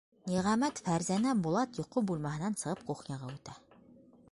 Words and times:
Ниғәмәт, 0.29 0.79
Фәрзәнә, 0.87 1.35
Булат 1.43 1.79
йоҡо 1.81 2.03
бүлмәһенән 2.13 2.59
сығып 2.65 2.83
кухняға 2.91 3.33
үтә. 3.37 3.59